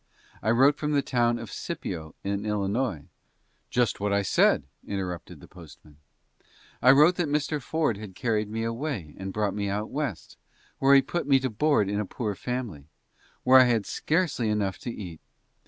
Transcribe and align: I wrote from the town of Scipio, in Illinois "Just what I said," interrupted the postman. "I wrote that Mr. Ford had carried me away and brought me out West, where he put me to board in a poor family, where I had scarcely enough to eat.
I 0.41 0.49
wrote 0.49 0.77
from 0.79 0.93
the 0.93 1.03
town 1.03 1.37
of 1.37 1.51
Scipio, 1.51 2.15
in 2.23 2.43
Illinois 2.43 3.03
"Just 3.69 3.99
what 3.99 4.11
I 4.11 4.23
said," 4.23 4.63
interrupted 4.87 5.39
the 5.41 5.47
postman. 5.47 5.97
"I 6.81 6.89
wrote 6.89 7.17
that 7.17 7.27
Mr. 7.27 7.61
Ford 7.61 7.97
had 7.97 8.15
carried 8.15 8.49
me 8.49 8.63
away 8.63 9.13
and 9.19 9.31
brought 9.31 9.53
me 9.53 9.69
out 9.69 9.91
West, 9.91 10.37
where 10.79 10.95
he 10.95 11.03
put 11.03 11.27
me 11.27 11.39
to 11.41 11.51
board 11.51 11.87
in 11.87 11.99
a 11.99 12.05
poor 12.07 12.33
family, 12.33 12.87
where 13.43 13.59
I 13.59 13.65
had 13.65 13.85
scarcely 13.85 14.49
enough 14.49 14.79
to 14.79 14.89
eat. 14.91 15.21